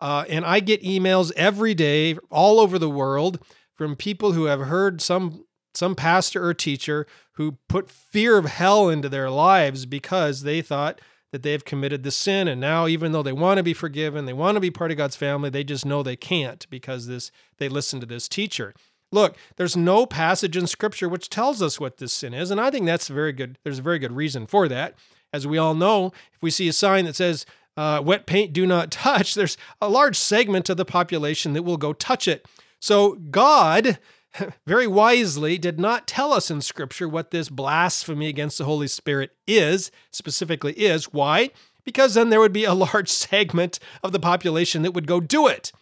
Uh, 0.00 0.24
and 0.28 0.44
I 0.44 0.60
get 0.60 0.82
emails 0.82 1.32
every 1.36 1.74
day 1.74 2.16
all 2.30 2.60
over 2.60 2.78
the 2.78 2.90
world 2.90 3.40
from 3.74 3.96
people 3.96 4.32
who 4.32 4.44
have 4.44 4.60
heard 4.60 5.00
some 5.00 5.44
some 5.74 5.96
pastor 5.96 6.44
or 6.44 6.54
teacher 6.54 7.04
who 7.32 7.58
put 7.68 7.90
fear 7.90 8.38
of 8.38 8.44
hell 8.44 8.88
into 8.88 9.08
their 9.08 9.28
lives 9.28 9.86
because 9.86 10.42
they 10.42 10.62
thought 10.62 11.00
that 11.32 11.42
they 11.42 11.50
have 11.50 11.64
committed 11.64 12.04
the 12.04 12.12
sin 12.12 12.46
and 12.46 12.60
now 12.60 12.86
even 12.86 13.10
though 13.10 13.24
they 13.24 13.32
want 13.32 13.58
to 13.58 13.62
be 13.64 13.74
forgiven 13.74 14.24
they 14.24 14.32
want 14.32 14.54
to 14.54 14.60
be 14.60 14.70
part 14.70 14.92
of 14.92 14.96
god's 14.96 15.16
family 15.16 15.50
they 15.50 15.64
just 15.64 15.84
know 15.84 16.00
they 16.00 16.14
can't 16.14 16.70
because 16.70 17.08
this 17.08 17.32
they 17.58 17.68
listen 17.68 17.98
to 17.98 18.06
this 18.06 18.28
teacher 18.28 18.72
Look, 19.14 19.36
there's 19.56 19.76
no 19.76 20.06
passage 20.06 20.56
in 20.56 20.66
scripture 20.66 21.08
which 21.08 21.30
tells 21.30 21.62
us 21.62 21.78
what 21.78 21.98
this 21.98 22.12
sin 22.12 22.34
is, 22.34 22.50
and 22.50 22.60
I 22.60 22.70
think 22.70 22.84
that's 22.84 23.06
very 23.06 23.32
good. 23.32 23.58
There's 23.62 23.78
a 23.78 23.82
very 23.82 24.00
good 24.00 24.12
reason 24.12 24.46
for 24.46 24.66
that. 24.66 24.94
As 25.32 25.46
we 25.46 25.56
all 25.56 25.74
know, 25.74 26.06
if 26.32 26.42
we 26.42 26.50
see 26.50 26.68
a 26.68 26.72
sign 26.72 27.04
that 27.04 27.14
says 27.14 27.46
uh, 27.76 28.02
wet 28.04 28.26
paint 28.26 28.52
do 28.52 28.66
not 28.66 28.90
touch, 28.90 29.34
there's 29.34 29.56
a 29.80 29.88
large 29.88 30.18
segment 30.18 30.68
of 30.68 30.76
the 30.76 30.84
population 30.84 31.52
that 31.52 31.62
will 31.62 31.76
go 31.76 31.92
touch 31.92 32.26
it. 32.26 32.44
So 32.84 33.14
God 33.14 33.98
very 34.66 34.86
wisely 34.86 35.56
did 35.56 35.80
not 35.80 36.06
tell 36.06 36.34
us 36.34 36.50
in 36.50 36.60
scripture 36.60 37.08
what 37.08 37.30
this 37.30 37.48
blasphemy 37.48 38.28
against 38.28 38.58
the 38.58 38.66
Holy 38.66 38.88
Spirit 38.88 39.30
is, 39.46 39.90
specifically 40.10 40.74
is. 40.74 41.06
Why? 41.06 41.48
Because 41.86 42.12
then 42.12 42.28
there 42.28 42.40
would 42.40 42.52
be 42.52 42.66
a 42.66 42.74
large 42.92 43.08
segment 43.08 43.78
of 44.02 44.12
the 44.12 44.20
population 44.20 44.82
that 44.82 44.92
would 44.92 45.06
go 45.06 45.18
do 45.18 45.46
it. 45.46 45.72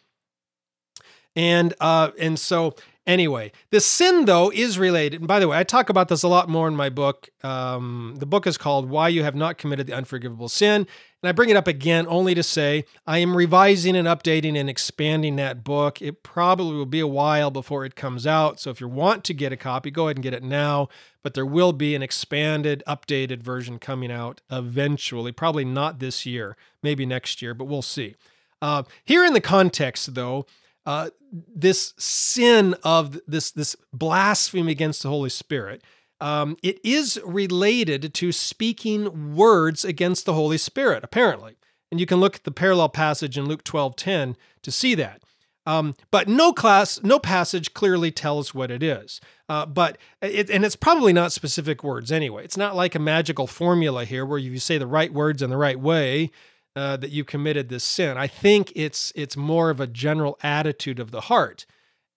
And 1.34 1.74
uh, 1.80 2.12
and 2.20 2.38
so 2.38 2.76
Anyway, 3.04 3.50
the 3.70 3.80
sin, 3.80 4.26
though, 4.26 4.52
is 4.52 4.78
related. 4.78 5.20
And 5.20 5.26
by 5.26 5.40
the 5.40 5.48
way, 5.48 5.58
I 5.58 5.64
talk 5.64 5.88
about 5.88 6.08
this 6.08 6.22
a 6.22 6.28
lot 6.28 6.48
more 6.48 6.68
in 6.68 6.76
my 6.76 6.88
book. 6.88 7.28
Um, 7.42 8.14
the 8.18 8.26
book 8.26 8.46
is 8.46 8.56
called 8.56 8.88
Why 8.88 9.08
You 9.08 9.24
Have 9.24 9.34
Not 9.34 9.58
Committed 9.58 9.88
the 9.88 9.92
Unforgivable 9.92 10.48
Sin. 10.48 10.86
And 11.22 11.28
I 11.28 11.32
bring 11.32 11.50
it 11.50 11.56
up 11.56 11.66
again 11.66 12.06
only 12.08 12.34
to 12.34 12.44
say 12.44 12.84
I 13.04 13.18
am 13.18 13.36
revising 13.36 13.96
and 13.96 14.06
updating 14.06 14.56
and 14.56 14.70
expanding 14.70 15.34
that 15.36 15.64
book. 15.64 16.00
It 16.00 16.22
probably 16.22 16.76
will 16.76 16.86
be 16.86 17.00
a 17.00 17.06
while 17.06 17.50
before 17.50 17.84
it 17.84 17.96
comes 17.96 18.24
out. 18.24 18.60
So 18.60 18.70
if 18.70 18.80
you 18.80 18.86
want 18.86 19.24
to 19.24 19.34
get 19.34 19.52
a 19.52 19.56
copy, 19.56 19.90
go 19.90 20.06
ahead 20.06 20.16
and 20.16 20.22
get 20.22 20.34
it 20.34 20.44
now. 20.44 20.88
But 21.24 21.34
there 21.34 21.46
will 21.46 21.72
be 21.72 21.96
an 21.96 22.02
expanded, 22.02 22.84
updated 22.86 23.42
version 23.42 23.80
coming 23.80 24.12
out 24.12 24.40
eventually, 24.48 25.32
probably 25.32 25.64
not 25.64 25.98
this 25.98 26.24
year, 26.24 26.56
maybe 26.84 27.04
next 27.04 27.42
year, 27.42 27.52
but 27.52 27.64
we'll 27.64 27.82
see. 27.82 28.14
Uh, 28.60 28.84
here 29.04 29.24
in 29.24 29.32
the 29.32 29.40
context, 29.40 30.14
though, 30.14 30.46
uh, 30.86 31.10
this 31.32 31.94
sin 31.96 32.74
of 32.82 33.20
this 33.26 33.50
this 33.50 33.76
blasphemy 33.92 34.72
against 34.72 35.02
the 35.02 35.08
Holy 35.08 35.30
Spirit, 35.30 35.82
um, 36.20 36.56
it 36.62 36.78
is 36.84 37.20
related 37.24 38.14
to 38.14 38.32
speaking 38.32 39.34
words 39.34 39.84
against 39.84 40.24
the 40.24 40.34
Holy 40.34 40.58
Spirit, 40.58 41.04
apparently. 41.04 41.56
And 41.90 42.00
you 42.00 42.06
can 42.06 42.20
look 42.20 42.36
at 42.36 42.44
the 42.44 42.50
parallel 42.50 42.88
passage 42.88 43.36
in 43.36 43.46
Luke 43.46 43.64
12 43.64 43.96
10 43.96 44.36
to 44.62 44.70
see 44.70 44.94
that. 44.94 45.22
Um, 45.64 45.94
but 46.10 46.28
no 46.28 46.52
class, 46.52 47.02
no 47.02 47.18
passage 47.18 47.72
clearly 47.74 48.10
tells 48.10 48.54
what 48.54 48.70
it 48.70 48.82
is. 48.82 49.20
Uh, 49.48 49.66
but 49.66 49.98
it, 50.20 50.50
and 50.50 50.64
it's 50.64 50.76
probably 50.76 51.12
not 51.12 51.32
specific 51.32 51.84
words 51.84 52.10
anyway. 52.10 52.44
It's 52.44 52.56
not 52.56 52.74
like 52.74 52.94
a 52.94 53.00
magical 53.00 53.46
formula 53.46 54.04
here 54.04 54.24
where 54.24 54.38
you 54.38 54.58
say 54.58 54.78
the 54.78 54.86
right 54.86 55.12
words 55.12 55.42
in 55.42 55.50
the 55.50 55.56
right 55.56 55.78
way 55.78 56.30
uh, 56.74 56.96
that 56.96 57.10
you 57.10 57.24
committed 57.24 57.68
this 57.68 57.84
sin. 57.84 58.16
I 58.16 58.26
think 58.26 58.72
it's 58.74 59.12
it's 59.14 59.36
more 59.36 59.70
of 59.70 59.80
a 59.80 59.86
general 59.86 60.38
attitude 60.42 60.98
of 60.98 61.10
the 61.10 61.22
heart, 61.22 61.66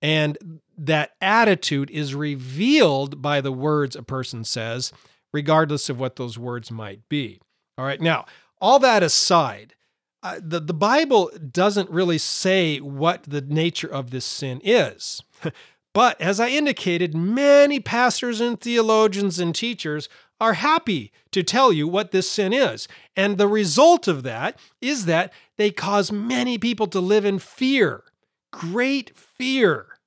and 0.01 0.61
that 0.77 1.11
attitude 1.21 1.89
is 1.91 2.15
revealed 2.15 3.21
by 3.21 3.41
the 3.41 3.51
words 3.51 3.95
a 3.95 4.03
person 4.03 4.43
says, 4.43 4.93
regardless 5.33 5.89
of 5.89 5.99
what 5.99 6.15
those 6.15 6.37
words 6.37 6.71
might 6.71 7.07
be. 7.09 7.39
All 7.77 7.85
right, 7.85 7.99
now 7.99 8.25
all 8.59 8.79
that 8.79 9.03
aside. 9.03 9.75
Uh, 10.23 10.39
the, 10.41 10.59
the 10.59 10.73
Bible 10.73 11.29
doesn't 11.51 11.89
really 11.91 12.17
say 12.17 12.79
what 12.79 13.23
the 13.23 13.41
nature 13.41 13.87
of 13.87 14.09
this 14.09 14.25
sin 14.25 14.59
is. 14.63 15.21
but 15.93 16.19
as 16.19 16.39
I 16.39 16.49
indicated, 16.49 17.15
many 17.15 17.79
pastors 17.79 18.41
and 18.41 18.59
theologians 18.59 19.37
and 19.37 19.53
teachers 19.53 20.09
are 20.39 20.53
happy 20.53 21.11
to 21.31 21.43
tell 21.43 21.71
you 21.71 21.87
what 21.87 22.11
this 22.11 22.29
sin 22.29 22.53
is. 22.53 22.87
And 23.15 23.37
the 23.37 23.47
result 23.47 24.07
of 24.07 24.23
that 24.23 24.59
is 24.81 25.05
that 25.05 25.31
they 25.57 25.71
cause 25.71 26.11
many 26.11 26.57
people 26.57 26.87
to 26.87 26.99
live 26.99 27.25
in 27.25 27.39
fear, 27.39 28.03
great 28.51 29.15
fear, 29.15 29.99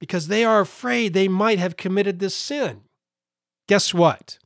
because 0.00 0.28
they 0.28 0.44
are 0.44 0.60
afraid 0.60 1.12
they 1.12 1.28
might 1.28 1.58
have 1.58 1.76
committed 1.76 2.18
this 2.18 2.34
sin. 2.34 2.82
Guess 3.68 3.94
what? 3.94 4.38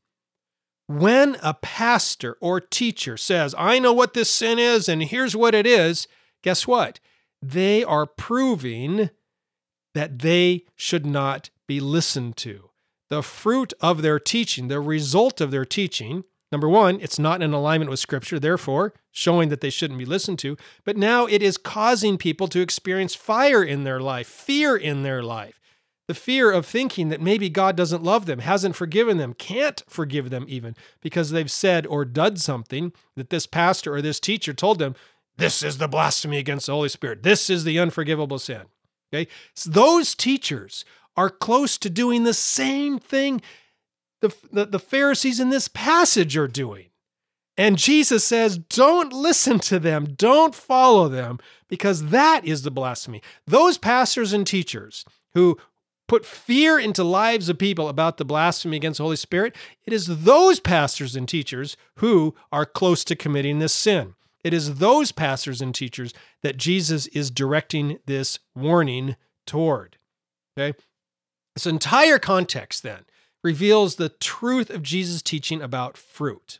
When 0.88 1.36
a 1.42 1.54
pastor 1.54 2.36
or 2.40 2.60
teacher 2.60 3.16
says, 3.16 3.54
I 3.58 3.78
know 3.78 3.92
what 3.92 4.14
this 4.14 4.30
sin 4.30 4.58
is 4.58 4.88
and 4.88 5.02
here's 5.02 5.34
what 5.34 5.54
it 5.54 5.66
is, 5.66 6.06
guess 6.42 6.66
what? 6.66 7.00
They 7.42 7.82
are 7.82 8.06
proving 8.06 9.10
that 9.94 10.20
they 10.20 10.64
should 10.76 11.06
not 11.06 11.50
be 11.66 11.80
listened 11.80 12.36
to 12.36 12.70
the 13.08 13.22
fruit 13.22 13.72
of 13.80 14.02
their 14.02 14.18
teaching, 14.18 14.68
the 14.68 14.80
result 14.80 15.40
of 15.40 15.50
their 15.50 15.64
teaching. 15.64 16.24
Number 16.52 16.68
one, 16.68 17.00
it's 17.00 17.18
not 17.18 17.42
in 17.42 17.52
alignment 17.52 17.90
with 17.90 17.98
Scripture, 17.98 18.38
therefore, 18.38 18.94
showing 19.10 19.48
that 19.48 19.60
they 19.60 19.70
shouldn't 19.70 19.98
be 19.98 20.04
listened 20.04 20.38
to. 20.40 20.56
But 20.84 20.96
now 20.96 21.26
it 21.26 21.42
is 21.42 21.56
causing 21.56 22.18
people 22.18 22.48
to 22.48 22.60
experience 22.60 23.14
fire 23.14 23.62
in 23.62 23.84
their 23.84 24.00
life, 24.00 24.28
fear 24.28 24.76
in 24.76 25.02
their 25.02 25.22
life. 25.22 25.60
The 26.08 26.14
fear 26.14 26.52
of 26.52 26.64
thinking 26.64 27.08
that 27.08 27.20
maybe 27.20 27.50
God 27.50 27.76
doesn't 27.76 28.04
love 28.04 28.26
them, 28.26 28.38
hasn't 28.38 28.76
forgiven 28.76 29.16
them, 29.16 29.34
can't 29.34 29.82
forgive 29.88 30.30
them 30.30 30.46
even 30.48 30.76
because 31.00 31.30
they've 31.30 31.50
said 31.50 31.84
or 31.84 32.04
done 32.04 32.36
something 32.36 32.92
that 33.16 33.30
this 33.30 33.46
pastor 33.46 33.92
or 33.92 34.00
this 34.00 34.20
teacher 34.20 34.52
told 34.52 34.78
them, 34.78 34.94
this 35.36 35.64
is 35.64 35.78
the 35.78 35.88
blasphemy 35.88 36.38
against 36.38 36.66
the 36.66 36.72
Holy 36.72 36.88
Spirit. 36.88 37.24
This 37.24 37.50
is 37.50 37.64
the 37.64 37.78
unforgivable 37.80 38.38
sin. 38.38 38.62
Okay? 39.12 39.28
So 39.54 39.70
those 39.70 40.14
teachers 40.14 40.84
are 41.16 41.30
close 41.30 41.78
to 41.78 41.90
doing 41.90 42.24
the 42.24 42.34
same 42.34 42.98
thing 42.98 43.40
the, 44.20 44.34
the, 44.52 44.66
the 44.66 44.78
Pharisees 44.78 45.40
in 45.40 45.50
this 45.50 45.68
passage 45.68 46.36
are 46.36 46.48
doing. 46.48 46.86
And 47.58 47.78
Jesus 47.78 48.24
says, 48.24 48.58
don't 48.58 49.12
listen 49.12 49.58
to 49.60 49.78
them, 49.78 50.14
don't 50.16 50.54
follow 50.54 51.08
them, 51.08 51.38
because 51.68 52.06
that 52.06 52.44
is 52.44 52.62
the 52.62 52.70
blasphemy. 52.70 53.22
Those 53.46 53.78
pastors 53.78 54.32
and 54.32 54.46
teachers 54.46 55.04
who 55.34 55.58
put 56.06 56.26
fear 56.26 56.78
into 56.78 57.02
lives 57.02 57.48
of 57.48 57.58
people 57.58 57.88
about 57.88 58.18
the 58.18 58.24
blasphemy 58.24 58.76
against 58.76 58.98
the 58.98 59.04
Holy 59.04 59.16
Spirit, 59.16 59.56
it 59.84 59.92
is 59.92 60.24
those 60.24 60.60
pastors 60.60 61.16
and 61.16 61.28
teachers 61.28 61.76
who 61.96 62.34
are 62.52 62.66
close 62.66 63.04
to 63.04 63.16
committing 63.16 63.58
this 63.58 63.72
sin. 63.72 64.14
It 64.44 64.54
is 64.54 64.76
those 64.76 65.10
pastors 65.10 65.60
and 65.60 65.74
teachers 65.74 66.14
that 66.42 66.56
Jesus 66.56 67.06
is 67.08 67.30
directing 67.30 67.98
this 68.06 68.38
warning 68.54 69.16
toward. 69.46 69.96
Okay? 70.56 70.78
This 71.56 71.66
entire 71.66 72.18
context 72.18 72.82
then 72.82 73.06
reveals 73.42 73.96
the 73.96 74.10
truth 74.10 74.68
of 74.68 74.82
Jesus' 74.82 75.22
teaching 75.22 75.62
about 75.62 75.96
fruit. 75.96 76.58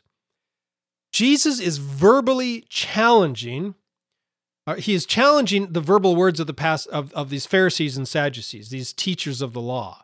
Jesus 1.13 1.59
is 1.59 1.77
verbally 1.77 2.65
challenging, 2.67 3.75
uh, 4.65 4.75
he 4.75 4.95
is 4.95 5.05
challenging 5.05 5.71
the 5.71 5.81
verbal 5.81 6.15
words 6.15 6.39
of 6.39 6.47
the 6.47 6.53
past 6.53 6.87
of, 6.87 7.13
of 7.13 7.29
these 7.29 7.45
Pharisees 7.45 7.95
and 7.95 8.07
Sadducees, 8.07 8.69
these 8.69 8.91
teachers 8.91 9.39
of 9.39 9.53
the 9.53 9.61
law, 9.61 10.03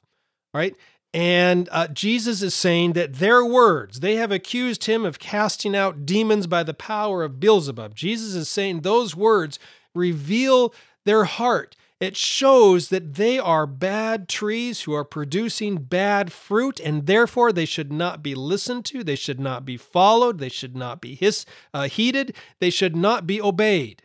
right? 0.53 0.75
And 1.11 1.69
uh, 1.71 1.87
Jesus 1.87 2.43
is 2.43 2.53
saying 2.53 2.93
that 2.93 3.15
their 3.15 3.43
words, 3.43 3.99
they 3.99 4.15
have 4.17 4.31
accused 4.31 4.85
him 4.85 5.05
of 5.05 5.17
casting 5.17 5.75
out 5.75 6.05
demons 6.05 6.45
by 6.45 6.61
the 6.61 6.73
power 6.75 7.23
of 7.23 7.39
Beelzebub. 7.39 7.95
Jesus 7.95 8.35
is 8.35 8.47
saying 8.47 8.81
those 8.81 9.15
words 9.15 9.57
reveal 9.95 10.71
their 11.03 11.23
heart. 11.23 11.75
It 12.03 12.17
shows 12.17 12.89
that 12.89 13.13
they 13.13 13.39
are 13.39 13.65
bad 13.65 14.27
trees 14.27 14.81
who 14.81 14.91
are 14.91 15.05
producing 15.05 15.77
bad 15.77 16.33
fruit, 16.33 16.81
and 16.81 17.05
therefore 17.05 17.53
they 17.53 17.63
should 17.63 17.93
not 17.93 18.21
be 18.21 18.35
listened 18.35 18.83
to, 18.87 19.05
they 19.05 19.15
should 19.15 19.39
not 19.39 19.63
be 19.63 19.77
followed, 19.77 20.37
they 20.37 20.49
should 20.49 20.75
not 20.75 20.99
be 20.99 21.15
his, 21.15 21.45
uh, 21.73 21.87
heeded, 21.87 22.35
they 22.59 22.69
should 22.69 22.93
not 22.93 23.25
be 23.25 23.41
obeyed. 23.41 24.03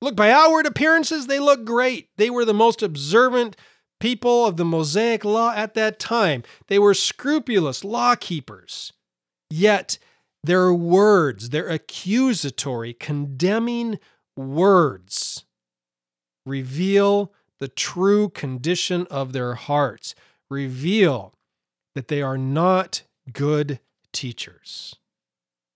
Look, 0.00 0.14
by 0.14 0.30
outward 0.30 0.64
appearances, 0.66 1.26
they 1.26 1.40
look 1.40 1.64
great. 1.64 2.08
They 2.18 2.30
were 2.30 2.44
the 2.44 2.54
most 2.54 2.84
observant 2.84 3.56
people 3.98 4.46
of 4.46 4.56
the 4.56 4.64
Mosaic 4.64 5.24
law 5.24 5.52
at 5.52 5.74
that 5.74 5.98
time. 5.98 6.44
They 6.68 6.78
were 6.78 6.94
scrupulous 6.94 7.82
law 7.82 8.14
keepers. 8.14 8.92
Yet, 9.50 9.98
their 10.44 10.72
words, 10.72 11.50
their 11.50 11.68
accusatory, 11.68 12.92
condemning 12.94 13.98
words, 14.36 15.46
reveal 16.48 17.32
the 17.58 17.68
true 17.68 18.28
condition 18.28 19.06
of 19.10 19.32
their 19.32 19.54
hearts, 19.54 20.14
reveal 20.50 21.34
that 21.94 22.08
they 22.08 22.22
are 22.22 22.38
not 22.38 23.02
good 23.32 23.80
teachers. 24.12 24.96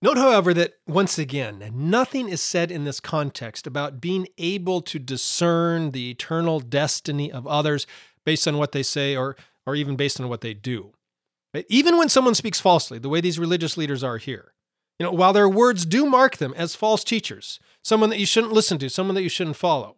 Note, 0.01 0.17
however, 0.17 0.53
that 0.53 0.73
once 0.85 1.17
again, 1.17 1.71
nothing 1.73 2.27
is 2.27 2.41
said 2.41 2.71
in 2.71 2.83
this 2.83 2.99
context 2.99 3.65
about 3.65 4.01
being 4.01 4.27
able 4.37 4.81
to 4.81 4.99
discern 4.99 5.91
the 5.91 6.09
eternal 6.09 6.59
destiny 6.59 7.31
of 7.31 7.47
others 7.47 7.87
based 8.25 8.47
on 8.47 8.57
what 8.57 8.73
they 8.73 8.83
say 8.83 9.15
or, 9.15 9.37
or 9.65 9.75
even 9.75 9.95
based 9.95 10.19
on 10.19 10.27
what 10.27 10.41
they 10.41 10.53
do. 10.53 10.91
Even 11.69 11.97
when 11.97 12.09
someone 12.09 12.35
speaks 12.35 12.59
falsely, 12.59 12.99
the 12.99 13.09
way 13.09 13.21
these 13.21 13.39
religious 13.39 13.77
leaders 13.77 14.03
are 14.03 14.17
here, 14.17 14.53
you 14.99 15.05
know, 15.05 15.11
while 15.11 15.33
their 15.33 15.47
words 15.47 15.85
do 15.85 16.05
mark 16.05 16.37
them 16.37 16.53
as 16.57 16.75
false 16.75 17.03
teachers, 17.03 17.59
someone 17.83 18.09
that 18.09 18.19
you 18.19 18.25
shouldn't 18.25 18.53
listen 18.53 18.77
to, 18.79 18.89
someone 18.89 19.15
that 19.15 19.23
you 19.23 19.29
shouldn't 19.29 19.55
follow, 19.55 19.95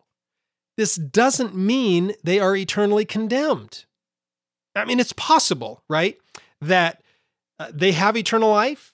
this 0.78 0.96
doesn't 0.96 1.56
mean 1.56 2.14
they 2.24 2.40
are 2.40 2.56
eternally 2.56 3.06
condemned. 3.06 3.86
I 4.76 4.86
mean, 4.86 5.00
it's 5.00 5.14
possible, 5.14 5.84
right, 5.90 6.18
that 6.62 7.02
uh, 7.60 7.72
they 7.74 7.94
have 7.94 8.18
eternal 8.18 8.50
life 8.50 8.92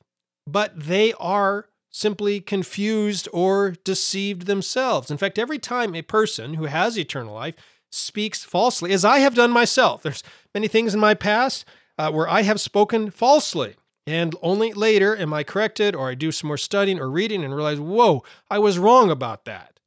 but 0.47 0.77
they 0.77 1.13
are 1.13 1.67
simply 1.89 2.39
confused 2.39 3.27
or 3.33 3.71
deceived 3.83 4.45
themselves. 4.45 5.11
In 5.11 5.17
fact, 5.17 5.37
every 5.37 5.59
time 5.59 5.93
a 5.93 6.01
person 6.01 6.55
who 6.55 6.65
has 6.65 6.97
eternal 6.97 7.33
life 7.33 7.55
speaks 7.91 8.43
falsely, 8.43 8.93
as 8.93 9.03
I 9.03 9.19
have 9.19 9.35
done 9.35 9.51
myself, 9.51 10.01
there's 10.01 10.23
many 10.53 10.67
things 10.67 10.93
in 10.93 10.99
my 10.99 11.13
past 11.13 11.65
uh, 11.97 12.11
where 12.11 12.29
I 12.29 12.43
have 12.43 12.61
spoken 12.61 13.11
falsely. 13.11 13.75
And 14.07 14.35
only 14.41 14.73
later 14.73 15.15
am 15.15 15.33
I 15.33 15.43
corrected, 15.43 15.95
or 15.95 16.09
I 16.09 16.15
do 16.15 16.31
some 16.31 16.47
more 16.47 16.57
studying 16.57 16.99
or 16.99 17.09
reading 17.09 17.43
and 17.43 17.55
realize, 17.55 17.79
whoa, 17.79 18.23
I 18.49 18.57
was 18.57 18.79
wrong 18.79 19.11
about 19.11 19.45
that. 19.45 19.79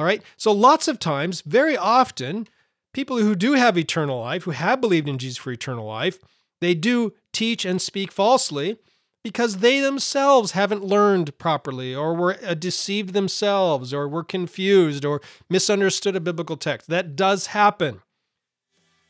All 0.00 0.06
right. 0.06 0.22
So, 0.38 0.50
lots 0.50 0.88
of 0.88 0.98
times, 0.98 1.42
very 1.42 1.76
often, 1.76 2.48
people 2.94 3.18
who 3.18 3.34
do 3.34 3.52
have 3.52 3.76
eternal 3.76 4.20
life, 4.20 4.44
who 4.44 4.52
have 4.52 4.80
believed 4.80 5.10
in 5.10 5.18
Jesus 5.18 5.36
for 5.36 5.52
eternal 5.52 5.84
life, 5.84 6.20
they 6.62 6.74
do 6.74 7.12
teach 7.34 7.66
and 7.66 7.82
speak 7.82 8.10
falsely 8.10 8.78
because 9.22 9.58
they 9.58 9.78
themselves 9.78 10.52
haven't 10.52 10.82
learned 10.82 11.36
properly 11.36 11.94
or 11.94 12.14
were 12.14 12.38
uh, 12.42 12.54
deceived 12.54 13.12
themselves 13.12 13.92
or 13.92 14.08
were 14.08 14.24
confused 14.24 15.04
or 15.04 15.20
misunderstood 15.50 16.16
a 16.16 16.20
biblical 16.20 16.56
text. 16.56 16.88
That 16.88 17.14
does 17.14 17.48
happen. 17.48 18.00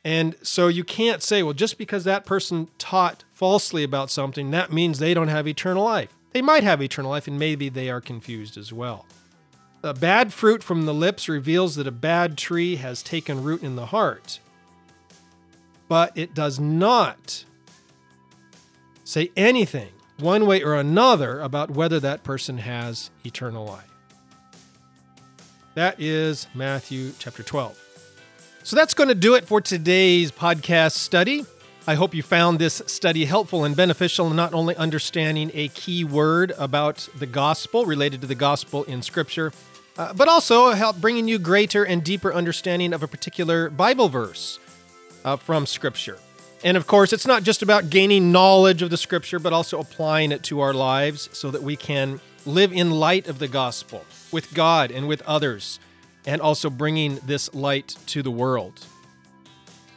And 0.04 0.34
so 0.42 0.66
you 0.66 0.82
can't 0.82 1.22
say, 1.22 1.44
well, 1.44 1.52
just 1.52 1.78
because 1.78 2.02
that 2.02 2.26
person 2.26 2.66
taught 2.78 3.22
falsely 3.32 3.84
about 3.84 4.10
something, 4.10 4.50
that 4.50 4.72
means 4.72 4.98
they 4.98 5.14
don't 5.14 5.28
have 5.28 5.46
eternal 5.46 5.84
life. 5.84 6.12
They 6.32 6.42
might 6.42 6.64
have 6.64 6.82
eternal 6.82 7.12
life, 7.12 7.28
and 7.28 7.38
maybe 7.38 7.68
they 7.68 7.88
are 7.90 8.00
confused 8.00 8.58
as 8.58 8.72
well. 8.72 9.06
A 9.82 9.94
bad 9.94 10.32
fruit 10.32 10.62
from 10.62 10.84
the 10.84 10.92
lips 10.92 11.26
reveals 11.26 11.76
that 11.76 11.86
a 11.86 11.92
bad 11.92 12.36
tree 12.36 12.76
has 12.76 13.02
taken 13.02 13.42
root 13.42 13.62
in 13.62 13.76
the 13.76 13.86
heart. 13.86 14.38
But 15.88 16.16
it 16.16 16.34
does 16.34 16.60
not 16.60 17.44
say 19.04 19.30
anything 19.36 19.88
one 20.18 20.44
way 20.44 20.62
or 20.62 20.74
another 20.74 21.40
about 21.40 21.70
whether 21.70 21.98
that 22.00 22.22
person 22.22 22.58
has 22.58 23.10
eternal 23.24 23.64
life. 23.64 23.90
That 25.74 25.98
is 25.98 26.46
Matthew 26.54 27.12
chapter 27.18 27.42
12. 27.42 27.78
So 28.62 28.76
that's 28.76 28.92
going 28.92 29.08
to 29.08 29.14
do 29.14 29.34
it 29.34 29.46
for 29.46 29.62
today's 29.62 30.30
podcast 30.30 30.92
study. 30.92 31.46
I 31.86 31.94
hope 31.94 32.14
you 32.14 32.22
found 32.22 32.58
this 32.58 32.82
study 32.86 33.24
helpful 33.24 33.64
and 33.64 33.74
beneficial 33.74 34.28
in 34.28 34.36
not 34.36 34.52
only 34.52 34.76
understanding 34.76 35.50
a 35.54 35.68
key 35.68 36.04
word 36.04 36.52
about 36.58 37.08
the 37.18 37.26
gospel 37.26 37.86
related 37.86 38.20
to 38.20 38.26
the 38.26 38.34
gospel 38.34 38.84
in 38.84 39.00
Scripture, 39.00 39.52
uh, 40.00 40.14
but 40.14 40.28
also 40.28 40.70
help 40.70 40.96
bringing 40.96 41.28
you 41.28 41.38
greater 41.38 41.84
and 41.84 42.02
deeper 42.02 42.32
understanding 42.32 42.94
of 42.94 43.02
a 43.02 43.06
particular 43.06 43.68
Bible 43.68 44.08
verse 44.08 44.58
uh, 45.26 45.36
from 45.36 45.66
Scripture. 45.66 46.16
And 46.64 46.78
of 46.78 46.86
course, 46.86 47.12
it's 47.12 47.26
not 47.26 47.42
just 47.42 47.60
about 47.60 47.90
gaining 47.90 48.32
knowledge 48.32 48.80
of 48.80 48.88
the 48.88 48.96
scripture, 48.96 49.38
but 49.38 49.52
also 49.52 49.78
applying 49.78 50.32
it 50.32 50.42
to 50.44 50.60
our 50.60 50.72
lives 50.72 51.28
so 51.32 51.50
that 51.50 51.62
we 51.62 51.76
can 51.76 52.18
live 52.46 52.72
in 52.72 52.90
light 52.90 53.28
of 53.28 53.38
the 53.38 53.48
gospel 53.48 54.04
with 54.32 54.52
God 54.54 54.90
and 54.90 55.06
with 55.06 55.20
others, 55.22 55.80
and 56.26 56.40
also 56.40 56.70
bringing 56.70 57.16
this 57.26 57.52
light 57.54 57.96
to 58.06 58.22
the 58.22 58.30
world. 58.30 58.84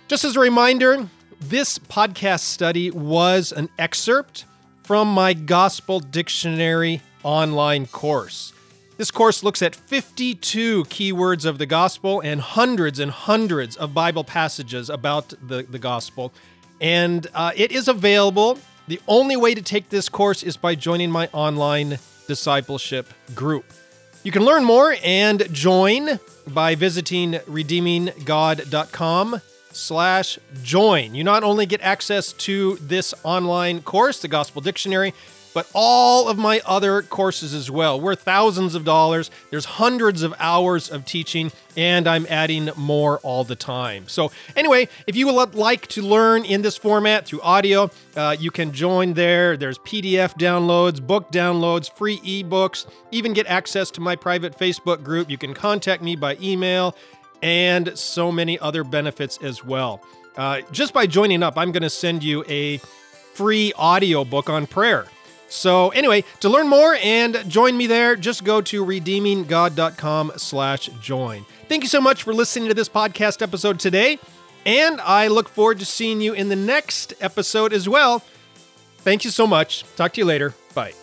Just 0.10 0.26
as 0.26 0.36
a 0.36 0.40
reminder, 0.40 1.08
this 1.40 1.80
podcast 1.80 2.42
study 2.42 2.92
was 2.92 3.54
an 3.54 3.70
excerpt 3.80 4.46
from 4.84 5.08
my 5.08 5.34
Gospel 5.34 6.02
Dictionary 6.02 7.02
online 7.24 7.88
course. 7.88 8.53
This 8.98 9.10
course 9.10 9.44
looks 9.44 9.62
at 9.62 9.76
52 9.76 10.86
keywords 10.86 11.46
of 11.46 11.58
the 11.58 11.66
gospel 11.66 12.22
and 12.22 12.40
hundreds 12.40 13.00
and 13.00 13.12
hundreds 13.12 13.76
of 13.76 13.94
Bible 13.94 14.24
passages 14.24 14.90
about 14.90 15.34
the, 15.42 15.64
the 15.64 15.80
gospel 15.80 16.32
and 16.84 17.26
uh, 17.34 17.54
it 17.56 17.72
is 17.72 17.88
available. 17.88 18.60
The 18.88 19.00
only 19.08 19.38
way 19.38 19.56
to 19.56 19.62
take 19.62 19.90
this 19.90 20.10
course 20.10 20.44
is 20.44 20.58
by 20.58 20.76
joining 20.76 21.10
my 21.10 21.30
online 21.32 21.98
discipleship 22.28 23.08
group. 23.34 23.64
You 24.24 24.34
can 24.34 24.44
learn 24.44 24.66
more 24.66 24.96
and 25.04 25.52
join 25.54 26.20
by 26.48 26.76
visiting 26.76 27.34
redeeminggod.com 27.34 29.42
slash 29.72 30.38
join. 30.62 31.16
You 31.16 31.24
not 31.24 31.44
only 31.44 31.66
get 31.66 31.82
access 31.82 32.34
to 32.34 32.76
this 32.76 33.14
online 33.24 33.82
course, 33.82 34.22
the 34.22 34.28
Gospel 34.28 34.62
Dictionary, 34.62 35.14
but 35.54 35.70
all 35.74 36.28
of 36.28 36.38
my 36.38 36.62
other 36.66 37.02
courses 37.02 37.54
as 37.54 37.70
well. 37.70 38.00
We're 38.00 38.16
thousands 38.16 38.76
of 38.76 38.84
dollars. 38.84 39.32
There's 39.50 39.66
hundreds 39.66 40.24
of 40.24 40.34
hours 40.40 40.90
of 40.90 41.06
teaching, 41.06 41.52
and 41.78 42.08
I'm 42.08 42.26
adding 42.30 42.70
more 42.76 43.20
all 43.20 43.44
the 43.44 43.56
time. 43.56 44.08
So, 44.08 44.32
anyway, 44.56 44.88
if 45.08 45.16
you 45.16 45.28
would 45.28 45.56
like 45.56 45.88
to 45.88 46.02
learn 46.02 46.46
in 46.46 46.62
this 46.62 46.78
format 46.78 47.26
through 47.26 47.42
audio, 47.42 47.92
uh, 48.16 48.36
you 48.40 48.52
can 48.52 48.72
join 48.72 49.14
there. 49.14 49.58
There's 49.58 49.78
PDF 49.80 50.38
downloads, 50.38 51.06
book 51.06 51.32
downloads, 51.32 51.92
free 51.92 52.20
ebooks, 52.20 52.86
even 53.12 53.34
get 53.34 53.48
access 53.48 53.92
to 53.92 54.02
my 54.02 54.16
private 54.16 54.58
Facebook 54.58 55.04
group. 55.04 55.30
You 55.30 55.38
can 55.38 55.54
contact 55.54 56.02
me 56.02 56.16
by 56.16 56.38
email, 56.42 56.96
and 57.42 57.98
so 57.98 58.32
many 58.32 58.58
other 58.60 58.84
benefits 58.84 59.38
as 59.42 59.64
well. 59.64 60.02
Uh, 60.36 60.62
just 60.72 60.94
by 60.94 61.06
joining 61.06 61.44
up, 61.44 61.58
I'm 61.58 61.72
going 61.72 61.84
to 61.84 61.90
send 61.90 62.24
you 62.24 62.44
a 62.48 62.78
free 63.34 63.74
audio 63.76 64.24
book 64.24 64.50
on 64.50 64.66
prayer. 64.66 65.06
So 65.54 65.90
anyway, 65.90 66.24
to 66.40 66.50
learn 66.50 66.68
more 66.68 66.96
and 67.02 67.48
join 67.48 67.78
me 67.78 67.86
there, 67.88 68.16
just 68.16 68.44
go 68.44 68.60
to 68.62 68.84
redeeminggod.com 68.84 70.34
slash 70.38 70.88
join. 71.00 71.46
Thank 71.70 71.84
you 71.84 71.90
so 71.90 72.02
much 72.02 72.24
for 72.24 72.34
listening 72.34 72.70
to 72.70 72.74
this 72.74 72.90
podcast 72.90 73.42
episode 73.42 73.80
today, 73.80 74.18
and 74.66 75.00
I 75.02 75.28
look 75.28 75.48
forward 75.48 75.80
to 75.80 75.86
seeing 75.86 76.22
you 76.22 76.34
in 76.34 76.50
the 76.50 76.56
next 76.56 77.14
episode 77.22 77.72
as 77.72 77.88
well. 77.88 78.24
Thank 79.00 79.26
you 79.26 79.32
so 79.32 79.46
much. 79.46 79.84
Talk 79.96 80.14
to 80.14 80.22
you 80.22 80.26
later. 80.26 80.54
Bye. 80.74 81.03